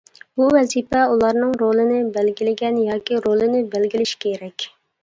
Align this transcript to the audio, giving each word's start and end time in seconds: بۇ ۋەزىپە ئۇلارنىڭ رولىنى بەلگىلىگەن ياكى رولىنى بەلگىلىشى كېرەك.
بۇ 0.39 0.45
ۋەزىپە 0.55 1.01
ئۇلارنىڭ 1.11 1.53
رولىنى 1.63 2.01
بەلگىلىگەن 2.17 2.83
ياكى 2.89 3.25
رولىنى 3.29 3.65
بەلگىلىشى 3.77 4.25
كېرەك. 4.29 4.69